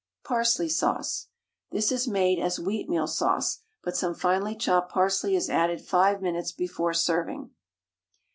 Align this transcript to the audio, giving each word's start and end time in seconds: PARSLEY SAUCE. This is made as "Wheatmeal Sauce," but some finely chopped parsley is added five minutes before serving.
PARSLEY 0.23 0.67
SAUCE. 0.67 1.27
This 1.69 1.91
is 1.91 2.07
made 2.07 2.39
as 2.39 2.57
"Wheatmeal 2.57 3.07
Sauce," 3.07 3.59
but 3.83 3.95
some 3.95 4.15
finely 4.15 4.55
chopped 4.55 4.91
parsley 4.91 5.35
is 5.35 5.47
added 5.47 5.79
five 5.79 6.23
minutes 6.23 6.51
before 6.51 6.95
serving. 6.95 7.51